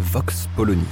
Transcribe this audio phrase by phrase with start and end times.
[0.00, 0.82] Vox Polony.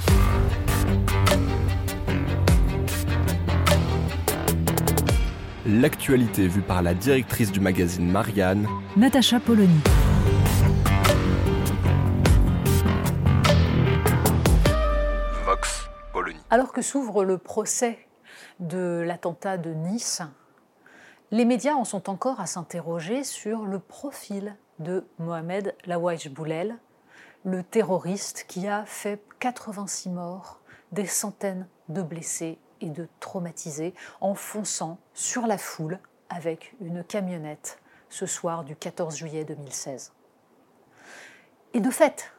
[5.65, 9.79] L'actualité vue par la directrice du magazine Marianne, Natacha Polony.
[15.43, 16.39] Vox Polony.
[16.51, 17.97] Alors que s'ouvre le procès
[18.59, 20.21] de l'attentat de Nice,
[21.31, 26.77] les médias en sont encore à s'interroger sur le profil de Mohamed Laouaj Boulel,
[27.43, 30.59] le terroriste qui a fait 86 morts,
[30.91, 37.79] des centaines de blessés et de traumatisés en fonçant sur la foule avec une camionnette
[38.09, 40.13] ce soir du 14 juillet 2016.
[41.73, 42.31] Et de fait,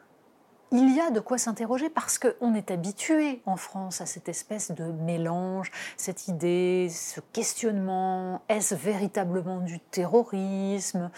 [0.72, 4.70] il y a de quoi s'interroger parce qu'on est habitué en France à cette espèce
[4.70, 11.10] de mélange, cette idée, ce questionnement, est-ce véritablement du terrorisme?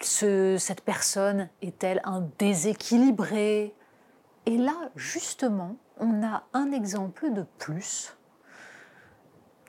[0.00, 3.74] Ce- Cette personne est-elle un déséquilibré?
[4.46, 8.16] Et là, justement, on a un exemple de plus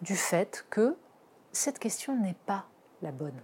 [0.02, 0.98] du fait que
[1.52, 2.66] cette question n'est pas
[3.02, 3.42] la bonne.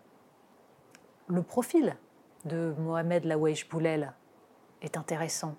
[1.28, 1.96] Le profil
[2.46, 4.14] de Mohamed Laouej Boulel
[4.82, 5.56] est intéressant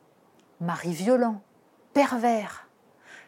[0.61, 1.43] mari violent,
[1.93, 2.69] pervers.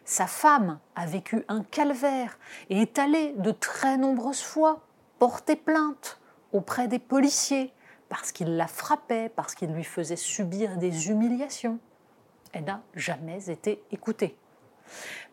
[0.05, 2.39] Sa femme a vécu un calvaire
[2.71, 4.81] et est allée de très nombreuses fois
[5.19, 6.19] porter plainte
[6.53, 7.73] auprès des policiers
[8.09, 11.79] parce qu'il la frappait, parce qu'il lui faisait subir des humiliations.
[12.53, 14.37] Elle n'a jamais été écoutée.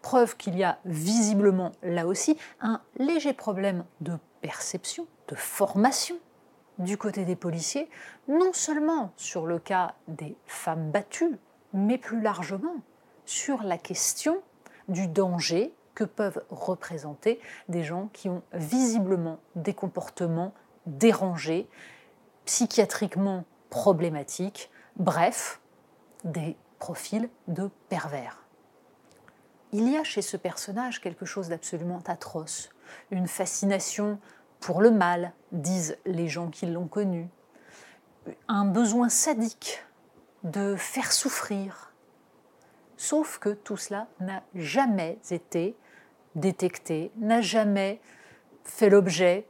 [0.01, 6.17] Preuve qu'il y a visiblement là aussi un léger problème de perception, de formation
[6.77, 7.89] du côté des policiers,
[8.27, 11.37] non seulement sur le cas des femmes battues,
[11.75, 12.77] mais plus largement
[13.25, 14.41] sur la question
[14.87, 20.53] du danger que peuvent représenter des gens qui ont visiblement des comportements
[20.85, 21.67] dérangés,
[22.45, 25.61] psychiatriquement problématiques, bref,
[26.23, 28.43] des profils de pervers.
[29.71, 32.69] Il y a chez ce personnage quelque chose d'absolument atroce,
[33.11, 34.19] une fascination
[34.59, 37.29] pour le mal, disent les gens qui l'ont connu,
[38.47, 39.84] un besoin sadique
[40.45, 41.91] de faire souffrir.
[42.97, 45.75] Sauf que tout cela n'a jamais été
[46.35, 47.99] détecté, n'a jamais
[48.63, 49.47] fait l'objet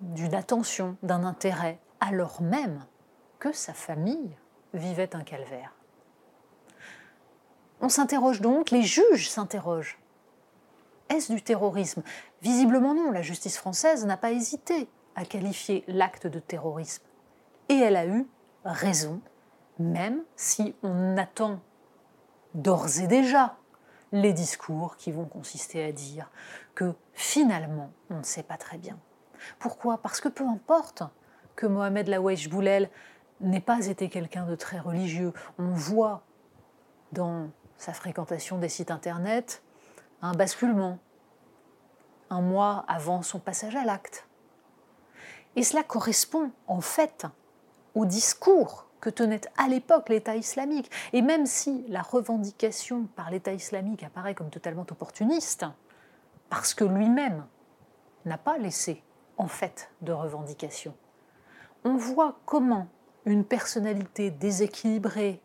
[0.00, 2.84] d'une attention, d'un intérêt, alors même
[3.38, 4.36] que sa famille
[4.74, 5.74] vivait un calvaire.
[7.80, 9.98] On s'interroge donc, les juges s'interrogent.
[11.08, 12.02] Est-ce du terrorisme?
[12.40, 17.04] Visiblement non, la justice française n'a pas hésité à qualifier l'acte de terrorisme.
[17.68, 18.26] Et elle a eu
[18.64, 19.20] raison,
[19.78, 21.60] même si on attend
[22.54, 23.56] d'ores et déjà
[24.12, 26.30] les discours qui vont consister à dire
[26.74, 28.98] que finalement on ne sait pas très bien.
[29.58, 29.98] Pourquoi?
[29.98, 31.02] Parce que peu importe
[31.56, 32.90] que Mohamed Laouech Boulel
[33.40, 36.22] n'ait pas été quelqu'un de très religieux, on voit
[37.12, 39.62] dans sa fréquentation des sites internet
[40.20, 40.98] un basculement,
[42.30, 44.26] un mois avant son passage à l'acte.
[45.56, 47.26] Et cela correspond en fait
[47.94, 50.90] au discours que tenait à l'époque l'État islamique.
[51.12, 55.66] Et même si la revendication par l'État islamique apparaît comme totalement opportuniste,
[56.48, 57.44] parce que lui-même
[58.24, 59.02] n'a pas laissé
[59.36, 60.94] en fait de revendication,
[61.84, 62.86] on voit comment
[63.26, 65.42] une personnalité déséquilibrée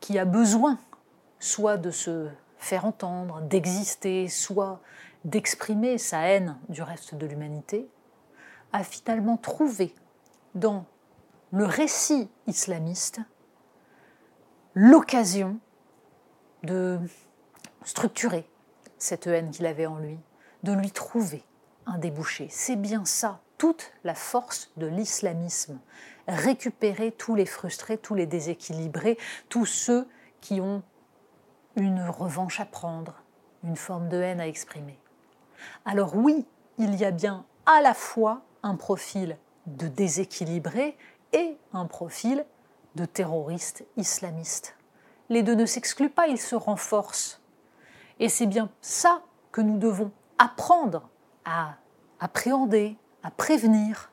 [0.00, 0.78] qui a besoin
[1.38, 2.28] soit de se
[2.58, 4.80] faire entendre, d'exister, soit
[5.24, 7.88] d'exprimer sa haine du reste de l'humanité,
[8.72, 9.94] a finalement trouvé
[10.56, 10.86] dans
[11.52, 13.20] le récit islamiste
[14.74, 15.58] l'occasion
[16.62, 16.98] de
[17.84, 18.48] structurer
[18.98, 20.18] cette haine qu'il avait en lui,
[20.62, 21.44] de lui trouver
[21.86, 22.48] un débouché.
[22.50, 25.78] C'est bien ça, toute la force de l'islamisme.
[26.26, 29.18] Récupérer tous les frustrés, tous les déséquilibrés,
[29.48, 30.08] tous ceux
[30.40, 30.82] qui ont
[31.76, 33.22] une revanche à prendre,
[33.64, 34.98] une forme de haine à exprimer.
[35.84, 36.46] Alors oui,
[36.78, 39.36] il y a bien à la fois un profil
[39.66, 40.96] de déséquilibré
[41.32, 42.44] et un profil
[42.94, 44.76] de terroriste islamiste.
[45.28, 47.40] Les deux ne s'excluent pas, ils se renforcent.
[48.20, 51.08] Et c'est bien ça que nous devons apprendre
[51.44, 51.74] à
[52.20, 54.10] appréhender, à prévenir,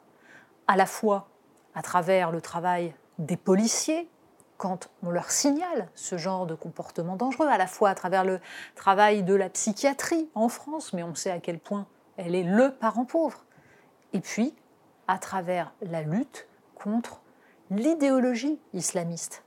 [0.67, 1.27] à la fois
[1.75, 4.09] à travers le travail des policiers
[4.57, 8.41] quand on leur signale ce genre de comportement dangereux, à la fois à travers le
[8.75, 11.87] travail de la psychiatrie en France, mais on sait à quel point
[12.17, 13.45] elle est le parent pauvre,
[14.11, 14.53] et puis
[15.07, 16.48] à travers la lutte
[16.83, 17.21] contre
[17.69, 19.43] l'idéologie islamiste,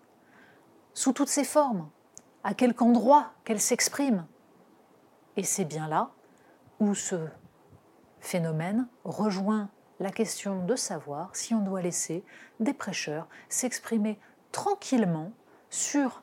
[0.94, 1.88] sous toutes ses formes,
[2.44, 4.26] à quelque endroit qu'elle s'exprime.
[5.36, 6.10] Et c'est bien là
[6.80, 7.28] où ce
[8.20, 9.68] phénomène rejoint
[10.00, 12.24] la question de savoir si on doit laisser
[12.60, 14.18] des prêcheurs s'exprimer
[14.50, 15.32] tranquillement
[15.70, 16.22] sur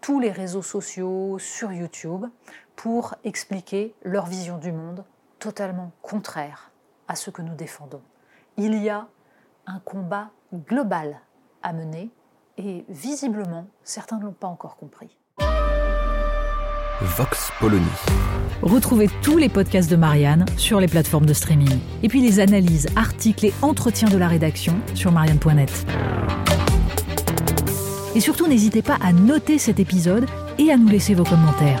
[0.00, 2.26] tous les réseaux sociaux, sur YouTube,
[2.74, 5.04] pour expliquer leur vision du monde
[5.38, 6.70] totalement contraire
[7.08, 8.02] à ce que nous défendons.
[8.56, 9.08] Il y a
[9.70, 10.30] un combat
[10.68, 11.20] global
[11.62, 12.10] à mener
[12.58, 15.16] et visiblement, certains ne l'ont pas encore compris.
[17.00, 17.86] Vox Polony.
[18.62, 21.78] Retrouvez tous les podcasts de Marianne sur les plateformes de streaming.
[22.02, 25.86] Et puis les analyses, articles et entretiens de la rédaction sur marianne.net.
[28.14, 30.26] Et surtout, n'hésitez pas à noter cet épisode
[30.58, 31.80] et à nous laisser vos commentaires.